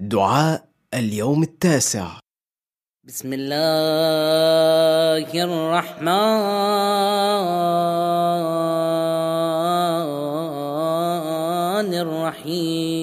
[0.00, 0.64] دعاء
[0.94, 2.06] اليوم التاسع.
[3.04, 6.08] بسم الله الرحمن
[11.94, 12.94] الرحيم.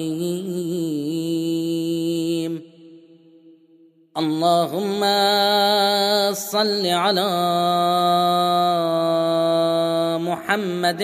[4.16, 5.00] اللهم
[6.32, 7.28] صل على
[10.24, 11.02] محمد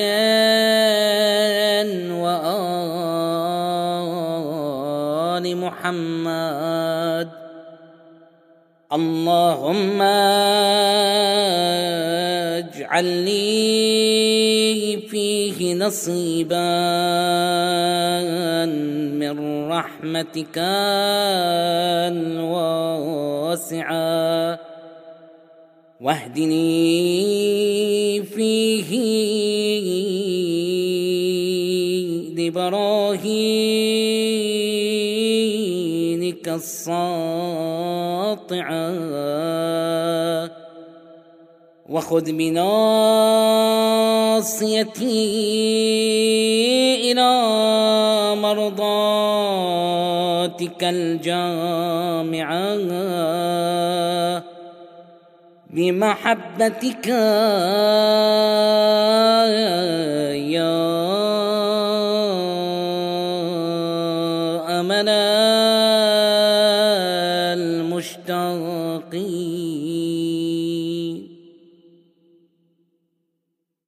[2.17, 3.02] وآل
[5.47, 7.29] محمد.
[8.93, 10.03] اللهم
[12.83, 16.73] اجعلني فيه نصيبا
[19.17, 20.59] من رحمتك
[22.13, 24.59] الواسعة.
[26.01, 28.91] واهدني فيه
[36.23, 37.03] لبراهينك الساطعه
[41.89, 42.63] وخذ بناصيتي
[47.13, 47.33] إلى
[48.41, 49.03] مرضاتك
[50.85, 52.63] الجامعة.
[55.71, 57.07] بمحبتك
[60.55, 60.73] يا
[64.81, 65.82] أمنا.
[68.03, 69.39] مشتاقين